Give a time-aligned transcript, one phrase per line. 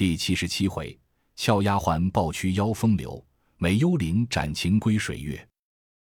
[0.00, 0.98] 第七十七回，
[1.36, 3.22] 俏丫鬟抱屈邀风流，
[3.58, 5.46] 美幽灵斩情归水月。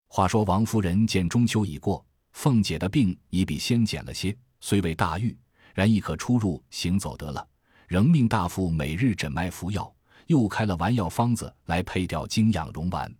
[0.06, 5.36] 话说王夫人见中秋已过，凤姐的病已比先减了些，虽未大愈，
[5.74, 7.44] 然亦可出入行走得了。
[7.88, 9.92] 仍命大夫每日诊脉服药，
[10.28, 13.12] 又开了丸药方子来配调精养荣丸，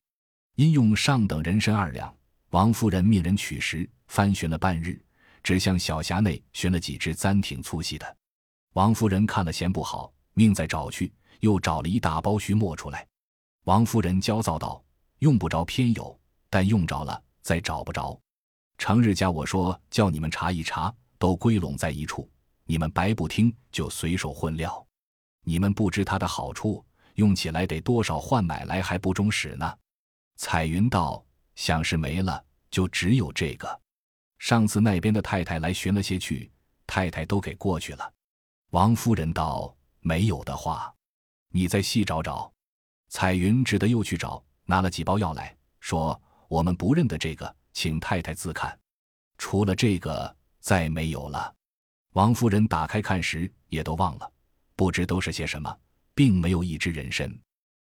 [0.54, 2.14] 因用上等人参二两。
[2.50, 5.04] 王夫人命人取食，翻寻了半日，
[5.42, 8.16] 只向小匣内寻了几只簪挺粗细的。
[8.74, 10.12] 王夫人看了嫌不好。
[10.38, 13.04] 命再找去，又找了一大包须末出来。
[13.64, 14.80] 王夫人焦躁道
[15.18, 16.16] ：“用不着偏有，
[16.48, 18.16] 但用着了再找不着。
[18.78, 22.30] 成日家我说叫你们查一查，都归拢在一处，
[22.62, 24.86] 你们白不听，就随手混料。
[25.42, 26.84] 你们不知它的好处，
[27.14, 29.76] 用起来得多少换买来还不中使呢。”
[30.38, 31.20] 彩云道
[31.56, 33.80] ：“想是没了，就只有这个。
[34.38, 36.48] 上次那边的太太来寻了些去，
[36.86, 38.12] 太太都给过去了。”
[38.70, 39.74] 王夫人道。
[40.00, 40.94] 没有的话，
[41.50, 42.52] 你再细找找。
[43.08, 48.78] 彩云只得又去找，拿了几包药来说：“我们不认得这个，请太太自看。
[49.38, 51.54] 除了这个，再没有了。”
[52.14, 54.32] 王夫人打开看时，也都忘了，
[54.76, 55.74] 不知都是些什么，
[56.14, 57.30] 并没有一只人参。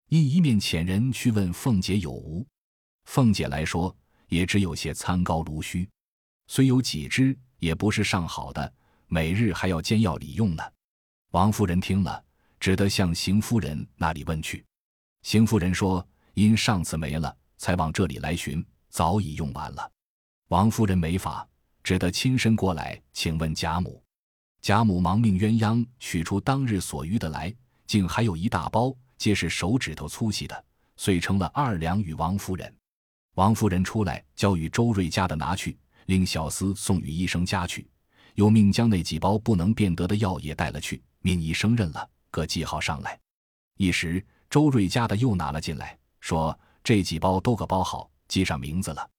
[0.09, 2.45] 因一面遣人去问凤姐有无，
[3.05, 3.95] 凤姐来说，
[4.27, 5.89] 也只有些参膏芦须，
[6.47, 8.73] 虽有几只，也不是上好的，
[9.08, 10.64] 每日还要煎药里用呢。
[11.38, 12.23] 王夫人听了，
[12.59, 14.66] 只得向邢夫人那里问去。
[15.21, 19.91] 邢夫人说：“因上次没了，才往这里来寻，早已用完了。”
[20.49, 21.47] 王夫人没法，
[21.83, 24.02] 只得亲身过来请问贾母。
[24.63, 27.53] 贾母忙命鸳鸯取出当日所余的来，
[27.85, 30.65] 竟还有一大包，皆是手指头粗细的，
[30.95, 32.75] 遂成了二两与王夫人。
[33.35, 35.77] 王夫人出来，交与周瑞家的拿去，
[36.08, 37.88] 令小厮送与医生家去，
[38.33, 40.99] 又命将那几包不能辨得的药也带了去。
[41.21, 43.19] 命医升任了，各记号上来。
[43.77, 49.09] 一时周瑞家的又拿了进来，说这几包都个包好，记上名字了。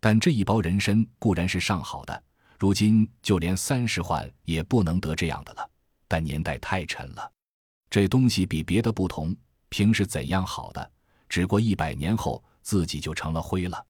[0.00, 2.22] 但这一包人参固然是上好的，
[2.58, 5.70] 如今就连三十换也不能得这样的了。
[6.08, 7.30] 但年代太沉了，
[7.88, 9.36] 这东西比别的不同，
[9.68, 10.90] 平时怎样好的，
[11.28, 13.86] 只过一百年后自己就成了灰了。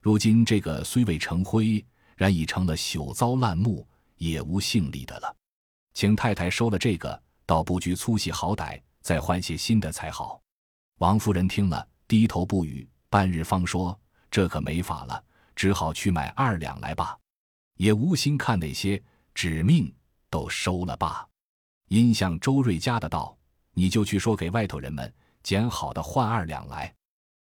[0.00, 1.84] 如今这个虽未成灰，
[2.16, 5.36] 然已成了朽糟烂木，也无姓李的了。
[5.98, 10.40] 请太太收了这个，倒不拘粗细好歹，再换些新的才好。
[10.98, 13.98] 王夫人听了，低头不语，半日方说
[14.30, 15.24] ：“这可没法了，
[15.56, 17.18] 只好去买二两来罢。”
[17.78, 19.02] 也无心看那些，
[19.34, 19.92] 指命
[20.30, 21.28] 都收了罢。
[21.88, 23.36] 因向周瑞家的道
[23.74, 26.94] ：“你就去说给外头人们捡好的换二两来。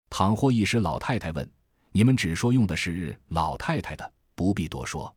[0.09, 1.51] 倘或一时老太太问，
[1.91, 5.13] 你们只说用的是老太太的，不必多说。”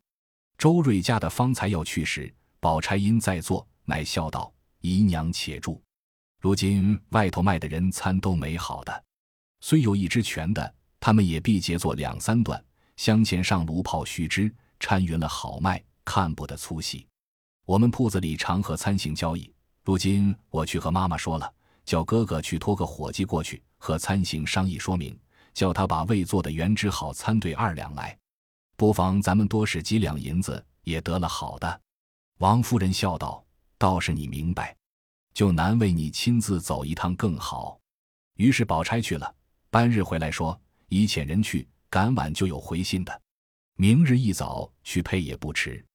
[0.59, 2.35] 周瑞家的方才要去时。
[2.61, 5.81] 宝钗因在座，乃笑道：“姨娘且住。
[6.41, 9.03] 如今外头卖的人参都没好的，
[9.61, 12.61] 虽有一支全的，他们也必结作两三段，
[12.97, 17.07] 香钱上炉泡须枝，掺匀了好卖，看不得粗细。
[17.65, 19.53] 我们铺子里常和参行交易，
[19.83, 21.53] 如今我去和妈妈说了，
[21.85, 25.17] 叫哥哥去托个伙计过去和参行商议说明，
[25.53, 28.17] 叫他把未做的原汁好参兑二两来，
[28.75, 31.81] 不妨咱们多使几两银子，也得了好的。”
[32.39, 33.45] 王夫人笑道
[33.77, 34.73] ：“倒是你明白，
[35.33, 37.77] 就难为你亲自走一趟更好。”
[38.35, 39.35] 于是宝钗去了，
[39.69, 40.57] 半日回来说
[40.87, 43.21] ：“已遣人去，赶晚就有回信的。
[43.75, 45.85] 明日一早去配也不迟。”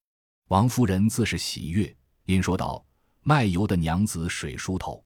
[0.49, 1.97] 王夫人自是喜悦，
[2.27, 2.85] 因说道
[3.25, 5.03] ：“卖油的娘子水梳头，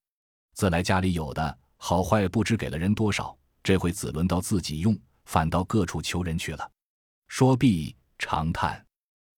[0.54, 6.68] 自来家里有的好坏不知给了人多少，这回只轮到自己用，反倒各处求人去了。”
[7.28, 8.84] 说毕，长叹。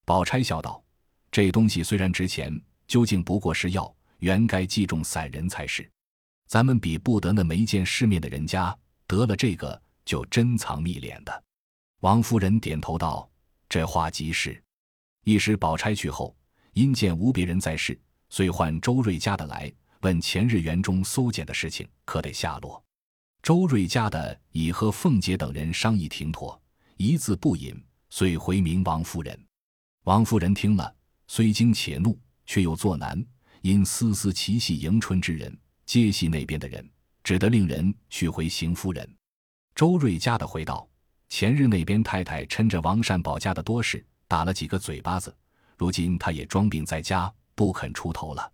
[0.06, 0.82] 宝钗笑道。
[1.30, 5.88] 这东西虽然值钱，究竟不过是药，原该计中散人才是。
[6.48, 8.76] 咱们比不得那没见世面的人家，
[9.06, 11.44] 得了这个就珍藏密敛的。
[12.00, 13.30] 王夫人点头道
[13.68, 14.60] ：“这话极是。”
[15.22, 16.34] 一时宝钗去后，
[16.72, 17.96] 因见无别人在世，
[18.30, 22.82] 遂唤周瑞家的来问前日园中搜检的事情，可得下落。
[23.42, 26.60] 周瑞家的已和凤姐等人商议停妥，
[26.96, 29.38] 一字不隐，遂回明王夫人。
[30.04, 30.92] 王夫人听了。
[31.32, 33.24] 虽惊且怒，却又作难，
[33.62, 35.56] 因丝丝奇系迎春之人，
[35.86, 36.84] 皆系那边的人，
[37.22, 39.08] 只得令人去回邢夫人。
[39.76, 40.90] 周瑞家的回道：
[41.28, 45.32] 前日那边太太趁着王善保家的多事，打了几个嘴巴子，
[45.78, 48.52] 如今他也装病在家，不肯出头了。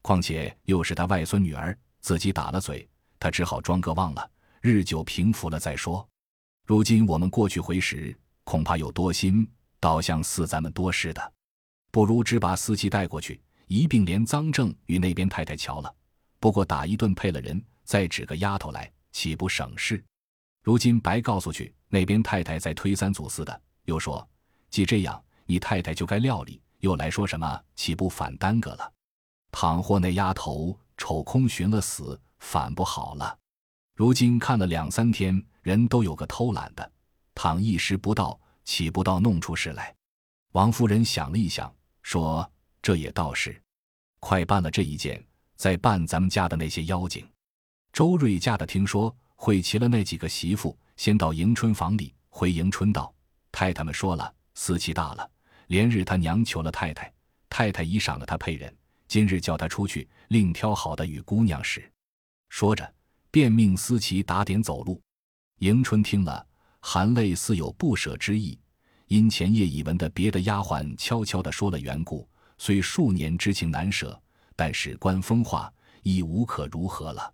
[0.00, 2.88] 况且又是他外孙女儿，自己打了嘴，
[3.18, 4.30] 他只好装个忘了，
[4.60, 6.08] 日久平复了再说。
[6.64, 9.44] 如今我们过去回时，恐怕有多心，
[9.80, 11.32] 倒像似咱们多事的。
[11.92, 15.94] 不如只把司机带过去，一并连赃证与那边太太瞧了，
[16.40, 20.02] 不过打一顿配了人，再指个丫头来，岂不省事？
[20.62, 24.26] 如今白告诉去，那边太太在推三阻四的，又说
[24.70, 28.90] 既这样，你太太就该料理，又来说什么，岂不反耽搁了？
[29.50, 33.38] 倘或那丫头瞅空寻了死，反不好了。
[33.94, 36.90] 如今看了两三天，人都有个偷懒的，
[37.34, 39.94] 倘一时不到，岂不到弄出事来？
[40.52, 42.50] 王夫人想了一想，说
[42.82, 43.60] ：“这也倒是，
[44.20, 45.24] 快办了这一件，
[45.56, 47.26] 再办咱们家的那些妖精。”
[47.92, 53.14] 周瑞家的听说会齐了那几个媳妇，先到迎春房里回迎春道
[53.52, 55.30] ：“太太们说了，私气大了，
[55.68, 57.12] 连日他娘求了太太，
[57.48, 58.74] 太太已赏了他配人，
[59.08, 61.90] 今日叫他出去，另挑好的与姑娘使。”
[62.50, 62.94] 说着。
[63.34, 65.00] 便命思琪打点走路，
[65.60, 66.46] 迎春听了，
[66.80, 68.60] 含泪似有不舍之意。
[69.12, 72.26] 因前夜已闻的别的丫鬟悄悄地说了缘故，
[72.56, 74.18] 虽数年之情难舍，
[74.56, 75.70] 但是官风化
[76.02, 77.30] 亦无可如何了。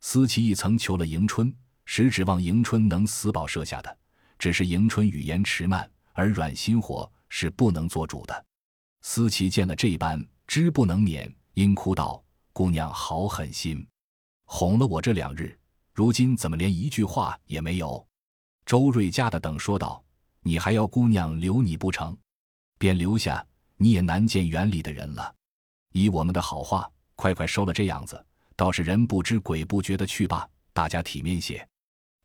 [0.00, 1.54] 思琪亦曾求了迎春，
[1.84, 3.98] 实指望迎春能死保设下的，
[4.36, 8.44] 只是迎春语言迟慢，而软心火是不能做主的。
[9.02, 12.20] 思琪见了这般，知不能免，因哭道
[12.52, 13.86] ：“姑娘好狠心。”
[14.46, 15.56] 哄了我这两日，
[15.94, 18.04] 如今怎么连一句话也没有？
[18.66, 20.01] 周瑞家的等说道
[20.42, 22.16] ：“你还要姑娘留你不成？
[22.78, 23.44] 便留下，
[23.76, 25.34] 你也难见园里的人了。
[25.92, 28.24] 以我们的好话，快快收了这样子，
[28.56, 31.66] 倒是人不知鬼不觉的去罢，大家体面些。”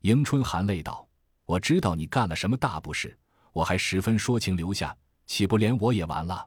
[0.02, 1.06] 迎春含泪道
[1.46, 3.16] ：“我知道你干了什么大不是，
[3.52, 6.46] 我还十分说情留下，岂不连我也完了？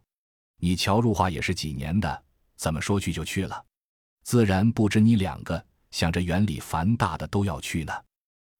[0.58, 2.24] 你乔入画也是几年的，
[2.56, 3.66] 怎么说去就去了？
[4.24, 7.94] 自然不止你两个。”想着园里凡大的都要去呢，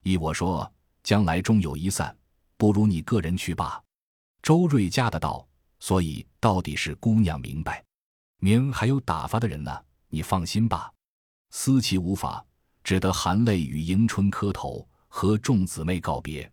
[0.04, 0.70] 依我说，
[1.02, 2.14] 将来终有一散，
[2.62, 3.84] 不如你个人去罢。
[4.44, 5.48] 周瑞家的道，
[5.80, 7.84] 所以到底是姑娘明白，
[8.38, 9.76] 明还有打发的人呢，
[10.10, 10.94] 你放心吧。
[11.50, 12.46] 思琪无法，
[12.84, 16.48] 只得含泪与迎春磕头，和众姊妹告别，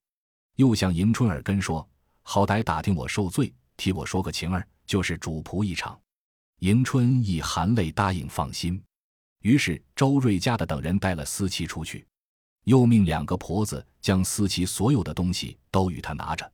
[0.56, 1.86] 又向迎春耳根说
[2.24, 6.00] ：“好歹打听我受罪，替我说个情儿，就是主仆一场。”
[6.60, 8.82] 迎春亦含泪答应放心。
[9.42, 12.07] 于是周瑞家的等人带了思琪出去，
[12.68, 16.52] 又命两个婆子将思琪所有的东西都与他拿着。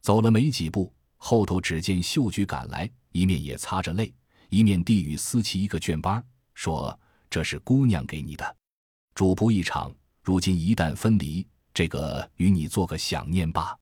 [0.00, 4.10] 走了没几步，后头只见秀菊赶来，一面也擦着泪，
[4.48, 6.22] 一面递与思琪一个绢包，
[6.54, 6.98] 说
[7.28, 8.56] ：“这是姑娘给你的，
[9.14, 13.76] 主仆一场，如今一旦分离，这个与你做个想念罢。”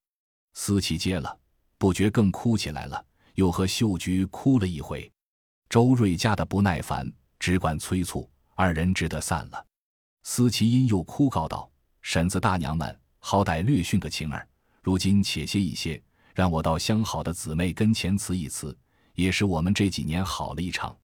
[0.55, 1.39] 思琪接了，
[1.79, 5.09] 不觉更哭起来了，又和秀菊哭了一回。
[5.69, 7.09] 周瑞家的不耐烦，
[7.39, 8.29] 只管催促。
[8.57, 9.65] 二人只得散了。
[10.23, 11.71] 司其因又哭告道
[12.03, 14.47] ：“婶子大娘们，好歹略训个情儿，
[14.83, 16.03] 如今且歇一歇，
[16.35, 18.77] 让我到相好的姊妹跟前辞一辞，
[19.15, 20.97] 也是我们这几年好了一场。”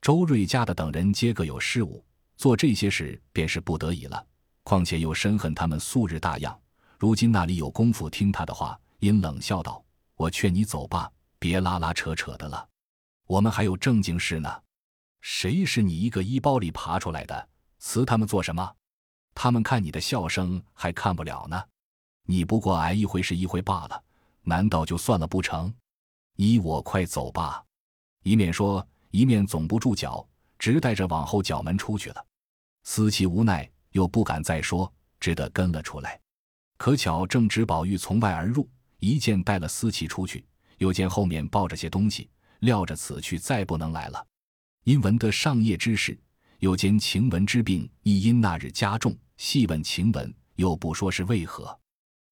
[0.00, 2.04] 周瑞家的等人皆各有事务，
[2.36, 4.26] 做这些事便是不得已了。
[4.62, 6.58] 况且又深恨他们素日大样，
[6.98, 8.78] 如今那里有功夫听他的话？
[9.00, 9.82] 因冷笑道
[10.14, 12.68] ：“我劝你走吧，别拉拉扯扯的了，
[13.26, 14.62] 我们还有正经事呢。”
[15.22, 17.48] 谁是你一个衣包里爬出来的？
[17.80, 18.76] 辞他们做什么？
[19.34, 21.60] 他们看你的笑声还看不了呢。
[22.26, 24.00] 你不过挨一回是一回罢了，
[24.42, 25.72] 难道就算了不成？
[26.36, 27.64] 依我快走吧。
[28.22, 30.24] 一面说，一面总不住脚，
[30.58, 32.24] 直带着往后角门出去了。
[32.84, 36.20] 思琪无奈，又不敢再说，只得跟了出来。
[36.76, 40.44] 可巧正值宝玉从外而入，一见带了思琪出去，
[40.78, 42.28] 又见后面抱着些东西，
[42.60, 44.26] 料着此去再不能来了。
[44.84, 46.18] 因闻得上夜之事，
[46.60, 51.78] 又兼晴雯之病亦因那日加重，细问晴雯，又不说是为何。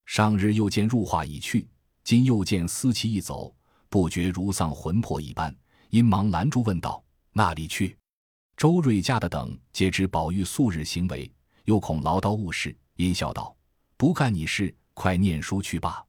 [0.05, 1.67] 上日又见入画已去，
[2.05, 3.55] 今又见思琪一走，
[3.89, 5.55] 不觉如丧魂魄一般，
[5.89, 7.97] 因忙拦住问道：“那里去？”
[8.57, 11.31] 周瑞家的等皆知宝玉素日行为，
[11.65, 13.57] 又恐唠叨误事，因笑道
[13.97, 16.05] ：“不干你事，快念书去罢。”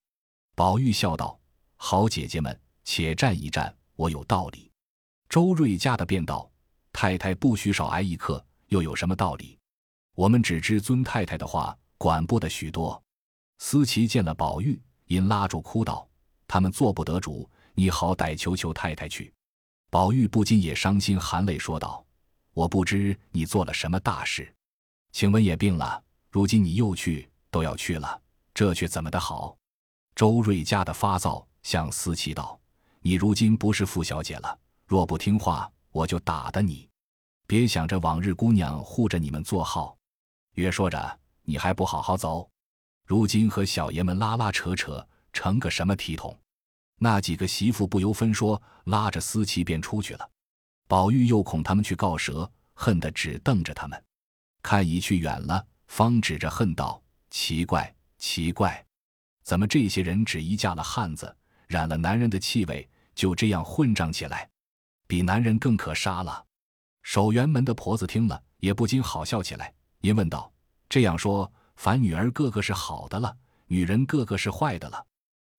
[0.56, 1.40] 宝玉笑道
[1.78, 4.70] ：“好姐姐们，且站一站，我有道理。”
[5.30, 6.49] 周瑞家的便道
[6.92, 9.58] ：“太太不许少挨一刻，又有什么道理？
[10.16, 13.02] 我们只知尊太太的话，管不得许多。”
[13.60, 16.08] 思琪见了宝玉，因拉住哭道
[16.48, 19.34] ：“他们做不得主，你好歹求求太太去。”
[19.92, 22.06] 宝玉不禁也伤心，含泪说道
[22.54, 24.54] ：“我不知你做了什么大事，
[25.12, 28.22] 请问也病了，如今你又去，都要去了，
[28.54, 29.58] 这却怎么的好？”
[30.16, 32.60] 周瑞家的发躁，向思琪道
[33.02, 36.88] ：“你如今不是傅小姐了。”若不听话，我就打的你！
[37.46, 39.98] 别想着往日姑娘护着你们做好。
[40.54, 42.50] 约说着，你还不好好走，
[43.06, 46.38] 如今和小爷们拉拉扯扯，成个什么体统？
[47.00, 50.30] 那几个媳妇不由分说，拉着思琪便出去了。
[50.88, 54.02] 宝玉又恐他们去告蛇，恨得只瞪着他们。
[54.62, 58.86] 看已去远了，方指着恨道：“奇怪，奇怪，
[59.44, 61.36] 怎么这些人只一嫁了汉子，
[61.68, 64.50] 染了男人的气味，就这样混账起来，
[65.10, 66.46] 比男人更可杀了？”
[67.02, 70.54] 守园门的婆子听了，也不禁好笑起来，因问道
[70.88, 73.36] ：“这样说，凡女儿个个是好的了，
[73.66, 75.04] 女人个个是坏的了？”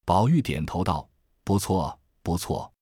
[0.07, 1.11] 宝玉点头道
[1.43, 2.73] ：“不错，不错。”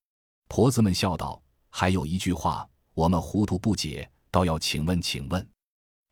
[0.47, 5.49] 婆子们笑道：“还有一句话，我们糊涂不解，倒要请问，请问。”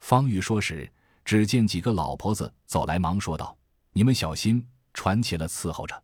[0.00, 0.90] 方玉说时，
[1.22, 3.54] 只见几个老婆子走来，忙说道
[3.92, 6.02] ：“你们小心，传起了伺候着。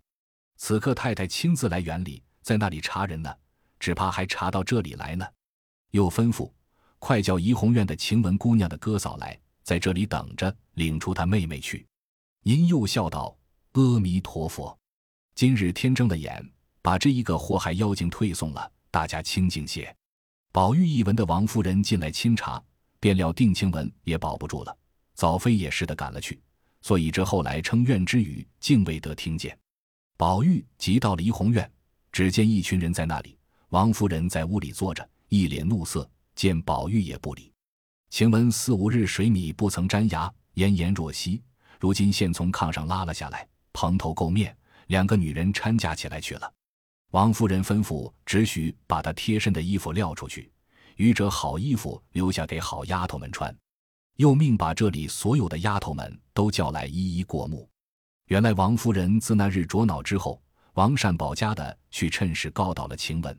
[0.57, 3.35] 此刻太太亲自来园里，在那里查人呢，
[3.83, 5.27] 只怕还查到这里来呢。”
[5.91, 6.49] 又吩咐
[7.01, 11.85] ：“快叫怡红院的晴雯姑娘的哥嫂来，在这里等着，领出她妹妹去。”
[12.45, 13.37] 因又笑道
[13.75, 14.79] ：“阿弥陀佛，
[15.35, 16.49] 今日天睁了眼，
[16.81, 19.93] 把这一个祸害妖精退送了，大家清静些。”
[20.53, 22.63] 宝玉一闻的王夫人进来清查。
[23.01, 24.79] 便料定晴雯也保不住了，
[25.15, 26.41] 早飞也似的赶了去，
[26.83, 29.59] 所以这后来称怨之语竟未得听见。
[30.17, 31.69] 宝玉急到了怡红院，
[32.13, 33.37] 只见一群人在那里，
[33.73, 37.51] 王夫人在屋里坐着，一脸怒色，见宝玉也不理。
[38.11, 41.43] 晴雯四五日水米不曾沾牙，奄奄若息，
[41.81, 44.55] 如今现从炕上拉了下来，蓬头垢面，
[44.89, 46.53] 两个女人搀架起来去了。
[47.13, 50.53] 王夫人吩咐，只许把她贴身的衣服撂出去。
[50.97, 53.57] 余者好衣服留下给好丫头们穿，
[54.17, 57.67] 又命把这里所有的丫头们都叫来一一过目。
[58.27, 60.43] 原来王夫人自那日着恼之后，
[60.75, 63.35] 王善保家的去趁势告倒了晴雯，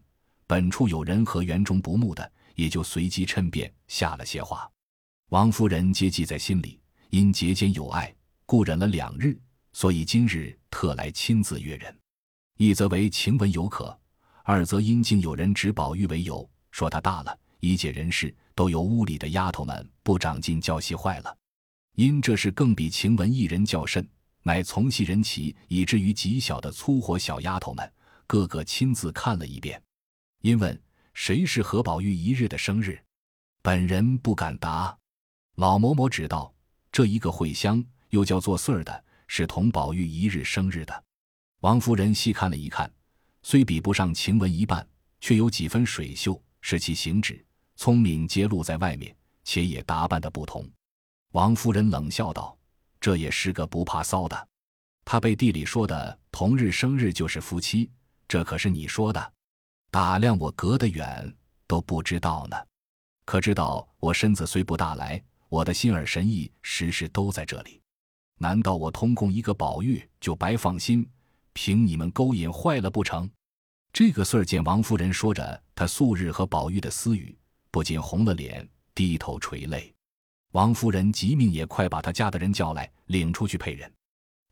[0.54, 4.70] 本处有人和园中不睦的，也就随机趁便下了些话。
[5.30, 6.80] 王夫人皆记在心里，
[7.10, 8.14] 因节间有爱，
[8.46, 9.36] 故忍了两日，
[9.72, 11.98] 所以今日特来亲自约人。
[12.58, 14.00] 一则为晴雯有可，
[14.44, 17.36] 二则因竟有人指宝玉为由，说他大了。
[17.60, 21.36] 一切人事都由屋里的丫头们不长进教习坏了，
[21.96, 24.08] 因这事更比晴雯一人较甚，
[24.44, 27.92] 乃从细人起，以至于极小的粗活小丫头们，
[28.28, 29.82] 个个亲自看了一遍。
[30.44, 30.78] 因问
[31.14, 33.02] 谁是何宝玉一日的生日，
[33.62, 34.94] 本人不敢答。
[35.56, 36.54] 老嬷嬷指道：
[36.92, 41.04] 这一个会香，又叫做穗儿的，是同宝玉一日生日的。
[41.62, 42.92] 王夫人细看了一看，
[43.42, 44.86] 虽比不上晴雯一半，
[45.22, 47.42] 却有几分水秀，是其行止。
[47.78, 50.70] 聪明揭露在外面，且也打扮的不同。
[51.32, 52.58] 王夫人冷笑道
[53.00, 54.50] ：“这也是个不怕骚的。
[55.06, 57.90] 他背地里说的同日生日就是夫妻，
[58.28, 59.34] 这可是你说的？
[59.94, 61.32] 打量我隔得远
[61.68, 62.58] 都不知道呢。
[63.26, 67.80] 可知道我身子虽不大来，我的心耳神意时时都在这里。
[68.40, 71.08] 难道我通共一个宝玉就白放心，
[71.54, 73.30] 凭你们勾引坏了不成？”
[73.94, 77.38] 这个穗儿见王夫人说着她素日和宝玉的私语。
[77.70, 79.94] 不禁红了脸，低头垂泪。
[80.54, 83.94] 王夫人急命也快把他家的人叫来，领出去配人。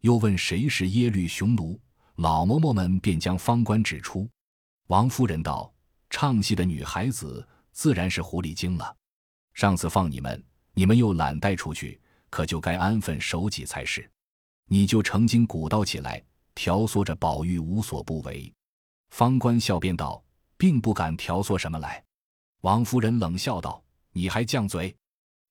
[0.01, 1.79] 又问谁是耶律雄奴，
[2.17, 4.29] 老嬷嬷们便将方官指出。
[4.87, 5.73] 王夫人道
[6.09, 8.95] ：“唱戏的女孩子自然是狐狸精了。
[9.53, 14.09] 上次放你们，你们又懒带出去，可就该安分守己才是。
[14.67, 16.23] 你就成精鼓捣起来，
[16.55, 18.51] 挑唆着宝玉无所不为。”
[19.11, 20.23] 方官笑便道
[20.57, 22.03] ：“并不敢挑唆什么来。”
[22.61, 24.95] 王夫人冷笑道：“你还犟嘴！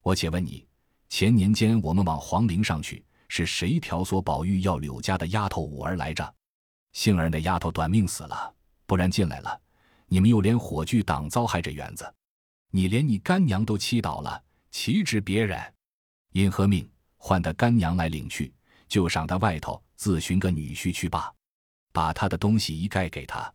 [0.03, 0.67] 我且问你，
[1.09, 6.35] 前年间我们往皇陵上去，是谁挑唆宝玉要柳家的丫头五儿来着？
[6.93, 8.55] 幸而那丫头短命死了，
[8.91, 9.61] 不然进来了，
[10.07, 12.13] 你们又连火炬党遭害这园子，
[12.73, 14.43] 你连你干娘都欺倒了，
[14.73, 15.57] 岂止别人？
[16.33, 18.53] 因何命唤他干娘来领去，
[18.89, 21.33] 就上他外头自寻个女婿去罢，
[21.93, 23.55] 把他的东西一概给他。”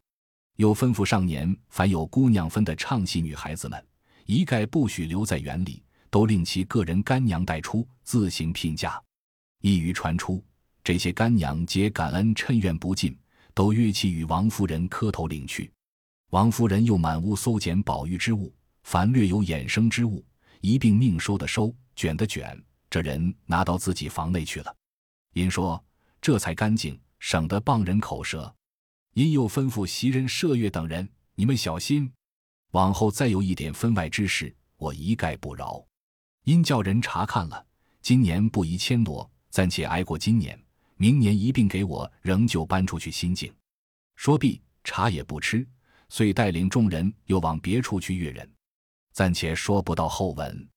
[0.55, 3.85] 又吩咐上年凡有姑娘分的唱戏女孩子们，
[4.25, 9.03] 一概不许留在园里，都令其个人干娘带出，自行聘嫁。
[9.59, 10.41] 一语传出，
[10.81, 13.19] 这些干娘皆感恩趁愿不尽，
[13.55, 15.71] 都约其与王夫人磕头领去。
[16.31, 20.23] 王夫人又满屋搜捡宝玉之物，凡略有衍生之物，
[20.59, 24.75] 一并命收的收，卷的卷，这人拿到自己房内去了。
[25.33, 25.83] 因说
[26.21, 28.53] 这才干净，省得傍人口舌。
[29.13, 32.11] 因又吩咐袭人、麝月等人：“你们小心，
[32.71, 35.81] 往后再有一点分外之事，我一概不饶。”
[36.43, 37.65] 因叫人查看了，
[38.01, 40.61] 今年不宜迁挪，暂且挨过今年，
[40.97, 43.53] 明年一并给我仍旧搬出去新境。
[44.15, 45.67] 说毕，茶也不吃，
[46.09, 48.49] 遂带领众人又往别处去阅人。
[49.13, 50.67] 暂且说不到后文，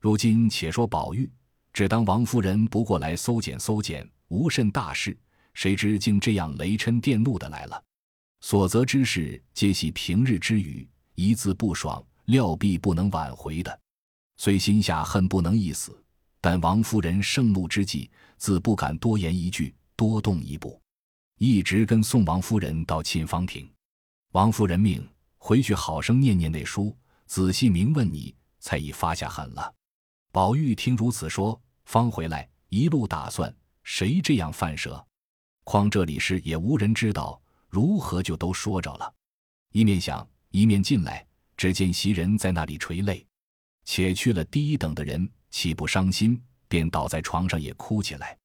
[0.00, 1.30] 如今且说宝玉，
[1.72, 5.16] 只当王夫人不过来搜检搜检，无甚大事。
[5.54, 7.82] 谁知竟这样雷嗔电怒的来了，
[8.40, 13.80] 所责之事皆系平日之语，一字不爽，料必不能挽回的。
[14.36, 16.02] 虽心下恨不能一死，
[16.40, 20.80] 但王夫人盛怒之际，自不敢多言一句，多动一步，
[21.38, 23.70] 一直跟送王夫人到沁芳亭。
[24.32, 25.06] 王夫人命
[25.38, 29.72] 回去好生念念那书，仔细明问你，才已发下狠了。
[30.32, 35.04] 宝玉听如此说，方回来，一路打算，谁这样犯舌？
[35.62, 39.14] 况这里事也无人知道，如何就都说着了？
[39.72, 41.26] 一面想，一面进来，
[41.56, 43.24] 只见袭人在那里垂泪。
[43.84, 46.42] 且去了第一等的人，岂不伤心？
[46.74, 48.36] 便倒在床上也哭起来。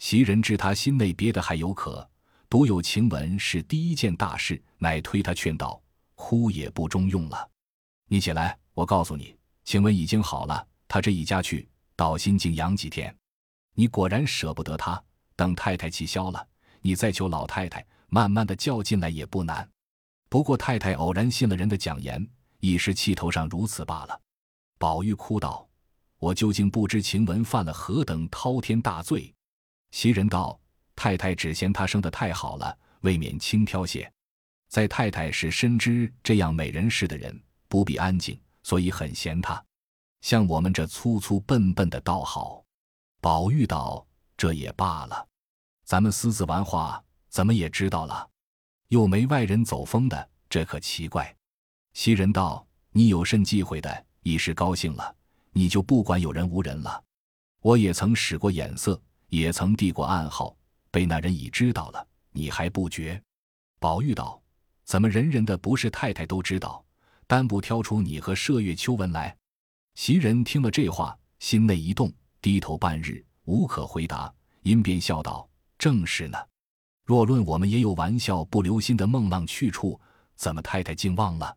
[0.00, 2.04] 袭人知他心内憋得还有可，
[2.50, 5.80] 独有晴雯是第一件大事，乃推他劝道
[6.16, 7.48] ：“哭也不中用了，
[8.08, 13.14] 你起来，我告诉你，晴雯已经好了。”他这一家去，到心静养几天。
[13.74, 15.00] 你果然舍不得他，
[15.36, 16.44] 等太太气消了，
[16.80, 19.68] 你再求老太太慢慢的叫进来也不难。
[20.28, 24.20] 不过太太偶然信了人的讲言，一时气头上如此罢了。
[24.78, 25.64] 宝玉哭道
[26.18, 29.32] ：“我究竟不知晴雯犯了何等滔天大罪。”
[29.90, 30.58] 袭人道
[30.94, 34.10] ：“太太只嫌她生得太好了，未免轻佻些。
[34.68, 39.64] 在太太是深知这样美人似的人不必安静，所以很嫌她。”
[40.20, 42.64] 像我们这粗粗笨笨的倒好，
[43.20, 44.04] 宝玉道
[44.36, 45.26] ：“这也罢了，
[45.84, 48.28] 咱们私自玩话，怎么也知道了，
[48.88, 51.32] 又没外人走风的，这可奇怪。”
[51.94, 54.06] 袭人道：“你有甚忌讳的？
[54.24, 55.14] 一时高兴了，
[55.52, 57.02] 你就不管有人无人了。
[57.60, 60.56] 我也曾使过眼色，也曾递过暗号，
[60.90, 63.20] 被那人已知道了，你还不觉？”
[63.80, 64.40] 宝玉道
[64.84, 66.84] ：“怎么人人的不是太太都知道，
[67.26, 69.36] 单不挑出你和麝月、秋纹来？”
[69.94, 76.38] 袭人听了这话，心内一动，低头半日，无可回答，因便笑道：“正是呢。
[77.04, 80.00] 若论我们也有玩笑不留心的梦浪去处，
[80.36, 81.56] 怎么太太竟忘了？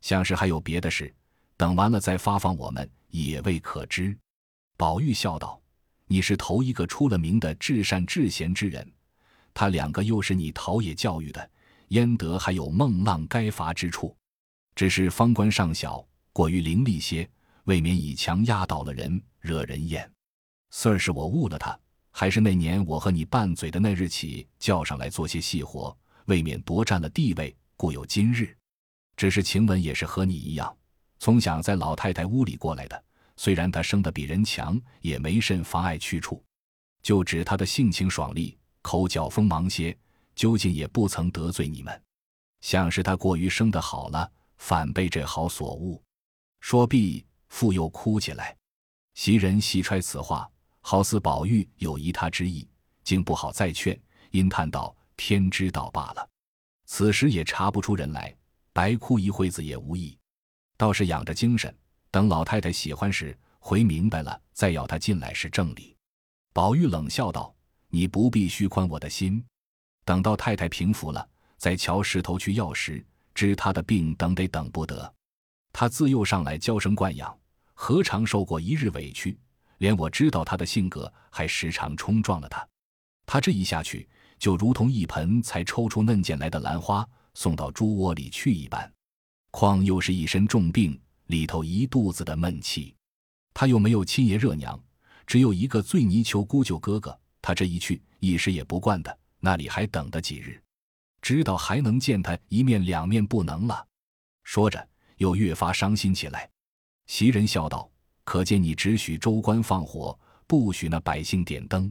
[0.00, 1.14] 像是还有别的事，
[1.56, 2.88] 等完了再发放我们，
[3.22, 4.16] 也未可知。”
[4.76, 5.60] 宝玉笑道
[6.06, 8.90] ：“你是头一个出了名的至善至贤之人，
[9.52, 11.50] 他两个又是你陶冶教育的，
[11.88, 14.16] 焉得还有孟浪该罚之处？
[14.74, 17.28] 只是方官尚小，过于伶俐些。”
[17.64, 20.12] 未免以强压倒了人，惹人厌。
[20.68, 21.74] 四儿是我误了他，
[22.10, 25.96] 还是那年我和你拌嘴的那日起叫上来做些细活，
[26.26, 28.54] 未免夺占了地位，故有今日。
[29.16, 30.76] 只是晴雯也是和你一样，
[31.18, 33.04] 从小在老太太屋里过来的，
[33.36, 36.42] 虽然她生得比人强，也没甚妨碍去处。
[37.02, 39.96] 就指她的性情爽利，口角锋芒些，
[40.34, 42.02] 究竟也不曾得罪你们。
[42.60, 46.02] 像是她过于生得好了，反被这好所误。
[46.60, 47.24] 说毕。
[47.48, 48.56] 复又哭起来，
[49.14, 50.50] 袭人细揣此话，
[50.80, 52.68] 好似宝玉有疑他之意，
[53.04, 53.96] 竟不好再劝，
[54.32, 56.28] 因叹道：“天知道罢了。”
[56.84, 58.36] 此时也查不出人来，
[58.72, 60.18] 白哭一会子也无益，
[60.76, 61.74] 倒是养着精神，
[62.10, 65.96] 等老太太喜欢时，回明白了，再要她进来是正理。
[66.52, 67.54] 宝玉冷笑道
[67.90, 69.44] ：“你不必虚宽我的心，
[70.04, 75.12] 等到太太平复了，再瞧石头去要时，知他的病等得等不得。
[75.72, 77.36] 他自幼上来娇生惯养。”
[77.76, 79.36] 何尝受过一日委屈？
[79.78, 82.64] 连我知道他的性格，还时常冲撞了他。
[83.26, 84.08] 他这一下去，
[84.38, 88.93] 就如同一盆才抽出嫩茧来的兰花，送到猪窝里去一般。
[89.56, 92.92] 况又是一身重病，里头一肚子的闷气。
[93.54, 94.78] 他又没有亲爷热娘，
[95.28, 97.16] 只有一个醉泥鳅姑舅哥哥。
[97.40, 100.60] 他这一去，一时也不惯的，那里还等得几日？
[101.22, 103.86] 知道还能见他一面两面不能了。
[104.42, 104.88] 说着，
[105.18, 106.50] 又越发伤心起来。
[107.06, 107.88] 袭人笑道
[108.24, 111.90] ：“可见你只许州官放火，不许那百姓点灯。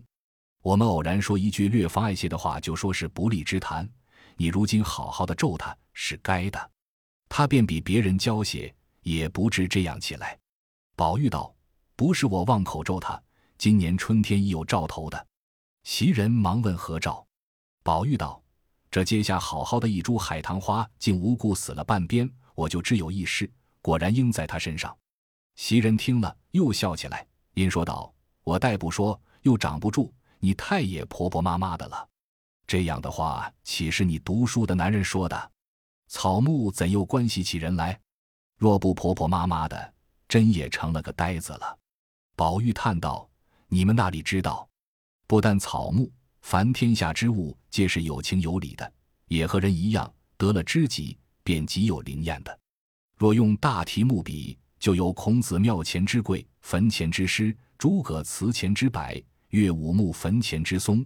[0.61, 3.89] 我们偶然说一句略发爱些的话，就说是不利之谈。
[4.35, 6.71] 你如今好好的咒他，是该的。
[7.35, 10.37] 他便比别人娇些，也不至这样起来。”
[10.95, 11.51] 宝玉道
[11.97, 13.19] ：“不是我妄口咒他，
[13.57, 15.27] 今年春天已有兆头的。”
[15.83, 17.25] 袭人忙问何兆。
[17.81, 18.39] 宝玉道
[18.91, 23.51] ：“这阶下好好的一株海棠花，竟无故死了半边，我就知有一事。
[23.81, 24.95] 果然应在他身上。”
[25.57, 28.13] 袭人听了，又笑起来，因说道
[28.45, 32.07] ：“我待不说，又长不住，你太也婆婆妈妈的了。
[32.67, 35.51] 这样的话，岂是你读书的男人说的？
[36.13, 37.99] 草木怎又关系起人来？
[38.59, 39.93] 若不婆婆妈妈的，
[40.27, 41.79] 真也成了个呆子了。”
[42.37, 43.27] 宝玉叹道
[43.67, 44.69] ：“你们那里知道？
[45.25, 48.93] 不但草木，凡天下之物，皆是有情有理的，
[49.27, 52.59] 也和人一样，得了知己，便极有灵验的。
[53.17, 59.01] 若用大题目比。”就有孔子庙前之桂，坟前之诗；诸葛祠前之柏，
[59.47, 61.05] 岳武穆坟前之松。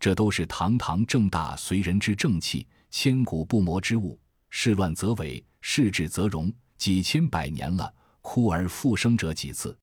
[0.00, 4.18] 这都是堂堂正大随人之正气，千古不磨之物。
[4.54, 6.52] 事乱则为，事治则荣。
[6.76, 9.76] 几千百年了，哭而复生者几次，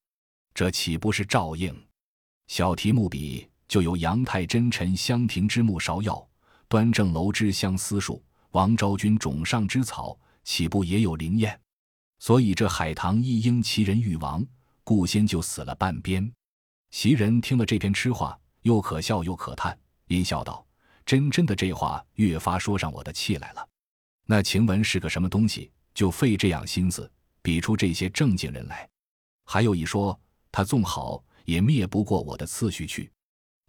[0.54, 1.76] 这岂不是照应？
[2.48, 6.26] 小题目比就有杨太真臣香亭之木芍药，
[6.68, 11.60] 端正楼之相思树，王昭君冢上之草，岂不也有灵验？
[12.20, 14.46] 所以这海棠一应其人欲亡，
[14.84, 16.32] 故先就死了半边。
[16.92, 19.78] 袭人听了这篇痴话，又可笑又可叹，
[20.08, 20.66] 阴笑道
[21.06, 23.69] ：“真真的这话越发说上我的气来了。
[24.32, 27.12] 那晴雯是个什么东西，就费这样心思
[27.42, 28.88] 比出这些正经人来？
[29.44, 30.18] 还有一说，
[30.52, 33.12] 他纵好也灭不过我的次序去。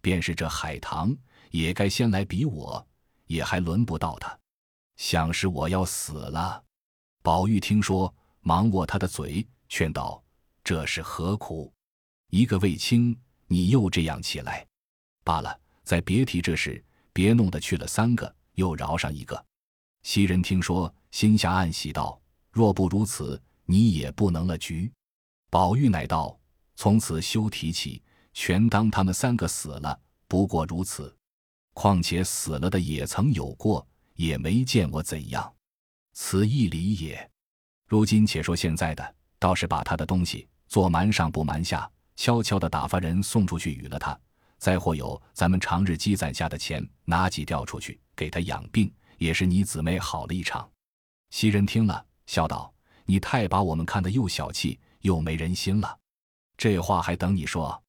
[0.03, 1.17] 便是这海棠，
[1.49, 2.87] 也该先来比我，
[3.25, 4.37] 也还轮不到他。
[4.97, 6.63] 想是我要死了。”
[7.23, 10.23] 宝玉听说，忙握他的嘴，劝道
[10.63, 11.73] ：“这是何苦？”
[12.29, 14.63] 一个未清，你又这样起来，
[15.23, 19.43] 罢了，再别提这事，别弄得去了三个，又饶上一个。
[20.03, 22.19] 袭人听说，心下暗喜道
[22.51, 24.91] ：“若不如此，你也不能了局。”
[25.49, 26.37] 宝玉乃道
[26.75, 28.01] ：“从此休提起，
[28.33, 31.15] 全当他们三个死了，不过如此。
[31.73, 33.85] 况且死了的也曾有过，
[34.15, 35.53] 也没见我怎样，
[36.13, 37.29] 此一理也。
[37.87, 44.19] 如今且说现在的，倒是把他的东西做瞒上不瞒下。”悄悄地打发人送出去，与了他。
[44.59, 50.67] 再或有咱们长日积攒下的钱，拿几吊出去给他养病，也是你姊妹好了一场。
[51.29, 52.73] 袭人听了，笑道
[53.05, 55.95] ：“你太把我们看得又小气又没人心了。
[56.57, 57.79] 这话还等你说。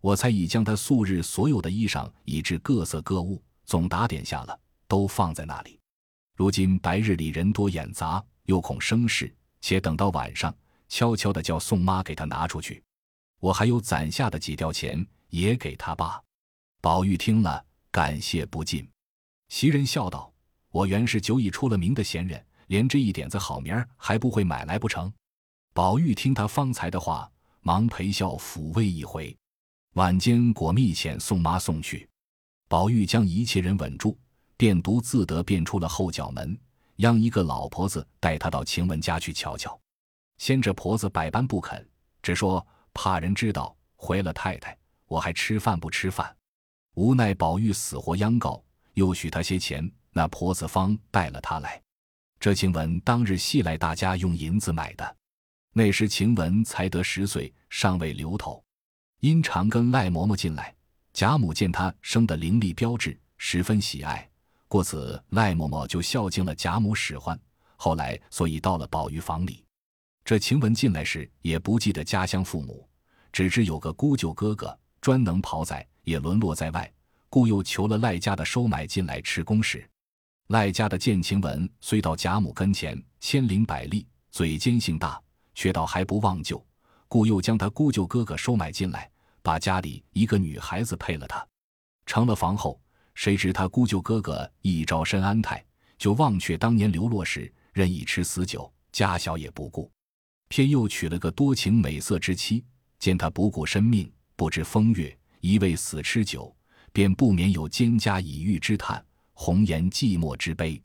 [0.00, 5.78] 我才已将他素日所有的衣裳，以致各色各物，总打点下了，都放在那里。
[6.34, 10.52] 如今白日里人多眼杂，又恐生事，且等到晚上，
[10.88, 12.82] 悄悄的叫宋妈给他拿出去。”
[13.38, 16.20] 我还有攒下的几吊钱，也给他罢。
[16.80, 18.90] 宝玉听了，感谢不尽。
[19.48, 20.31] 袭人笑道
[20.72, 25.12] ：“我原是久已出了名的闲人，连这一点子好名儿还不会买来不成？”
[25.72, 27.30] 宝玉听他方才的话，
[27.60, 29.34] 忙陪笑抚慰一回。
[29.92, 32.08] 晚间果密遣送妈送去，
[32.68, 34.18] 宝玉将一切人稳住，
[34.56, 36.58] 便独自得便出了后角门，
[36.96, 39.78] 央一个老婆子带他到晴雯家去瞧瞧。
[40.38, 41.86] 先这婆子百般不肯，
[42.20, 42.66] 只说。
[42.94, 46.36] 怕人知道回了太太，我还吃饭不吃饭？
[46.92, 51.80] 无奈宝玉死活央告，又许他些钱，那婆子方带了他来。
[52.38, 55.16] 这晴雯当日系来大家用银子买的，
[55.72, 58.62] 那时晴雯才得十岁，尚未留头。
[59.20, 60.74] 因常跟赖嬷嬷进来，
[61.12, 64.28] 贾母见他生得伶俐标致，十分喜爱，
[64.66, 67.38] 故此赖嬷嬷就孝敬了贾母使唤。
[67.76, 69.64] 后来所以到了宝玉房里。
[70.24, 72.88] 这晴雯进来时也不记得家乡父母，
[73.32, 76.92] 只知有个姑舅哥哥专能跑仔，也沦落在外，
[77.28, 79.88] 故又求了赖家的收买进来吃公食。
[80.48, 85.20] 赖家的见晴雯虽到贾母跟前千灵百俐，嘴尖性大，
[85.54, 86.64] 却倒还不忘旧，
[87.08, 89.10] 故又将他姑舅哥哥收买进来，
[89.42, 91.46] 把家里一个女孩子配了他，
[92.06, 92.80] 成了房后。
[93.14, 95.62] 谁知他姑舅哥哥一朝身安泰，
[95.98, 99.90] 就忘却当年流落时任意吃死酒，家小也不顾。
[100.48, 102.64] 偏又娶了个多情美色之妻，
[102.98, 106.56] 见他不顾生命，不知风月，一味死吃酒，
[106.90, 110.80] 便不免有蒹葭以喻之叹，红颜寂寞之悲。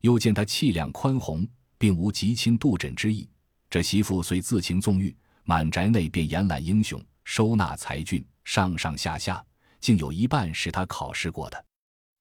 [0.00, 1.46] 又见他气量宽宏，
[1.78, 3.28] 并无极亲度枕之意。
[3.70, 9.44] 这媳妇虽自情纵欲，满宅内便延揽英雄，收纳才俊，上上下下，
[9.80, 11.64] 竟有一半是他考试过的。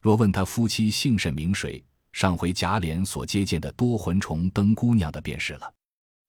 [0.02, 5.74] 若问他夫妻姓甚名谁，上回贾琏所接见的多魂虫灯姑娘的便是了。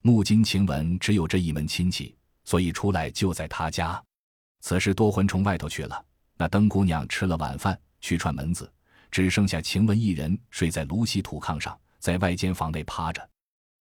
[0.02, 4.02] 木金晴雯只有这一门亲戚，所以出来就在他家。
[4.61, 6.05] 此时多魂虫外头去了，
[6.37, 8.70] 那灯姑娘吃了晚饭去串门子，
[9.12, 13.31] 只剩下晴雯一人睡在芦席土炕上，在外间房内趴着。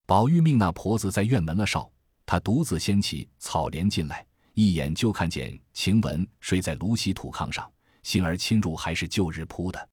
[0.05, 1.89] 宝玉命那婆子在院门了哨，
[2.25, 7.67] 他独自掀起草帘进来，一眼就看见晴雯睡在芦席土炕上，
[8.03, 9.89] 幸而侵入还是旧日铺的，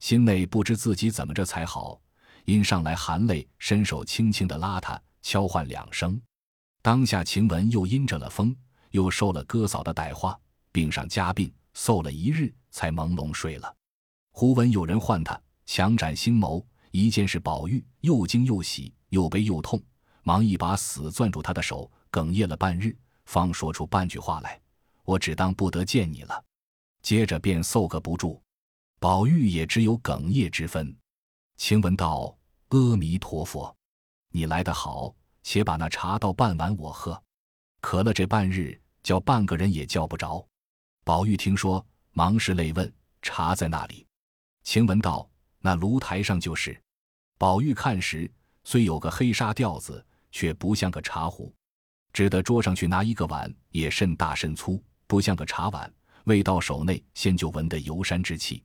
[0.00, 1.98] 心内不知自己怎么着才好，
[2.44, 5.00] 因上来含泪伸手轻轻的拉他。
[5.22, 6.20] 敲唤两声，
[6.82, 8.54] 当下晴雯又因着了风，
[8.90, 10.38] 又受了哥嫂的歹话，
[10.70, 13.74] 病上加病，嗽了一日，才朦胧睡了。
[14.36, 19.80] 忽闻有人唤他，强展星眸，一见是宝玉，又惊又喜，又悲又痛，
[20.24, 24.60] 忙一把死攥住他的手，哽咽了半日，方说出半句话来
[25.06, 26.44] ：“我只当不得见你了。”
[27.00, 28.42] 接着便嗽个不住，
[28.98, 30.92] 宝玉也只有哽咽之分。
[31.56, 32.36] 晴雯道
[32.70, 33.72] ：“阿弥陀佛。”
[34.34, 37.22] 你来得好，且把那茶倒半碗我喝。
[37.80, 40.44] 渴了这半日，叫半个人也叫不着。
[41.04, 42.92] 宝玉听说，忙拭泪问
[43.22, 44.04] ：“茶在那里？”
[44.64, 45.28] 晴雯道
[45.60, 46.78] ：“那炉台上就是。”
[47.38, 48.30] 宝玉看时，
[48.64, 51.54] 虽有个黑纱吊子，却不像个茶壶。
[52.12, 55.92] 只得桌上去拿一个碗，也甚大甚粗，不像个茶碗。
[56.24, 58.64] 未到手内，先就闻得游山之气。